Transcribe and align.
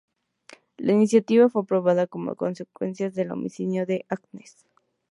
La 0.77 0.93
iniciativa 0.93 1.47
fue 1.47 1.61
aprobada 1.61 2.07
como 2.07 2.33
consecuencia 2.35 3.11
del 3.11 3.29
homicidio 3.29 3.85
de 3.85 4.03
Agnes. 4.09 4.65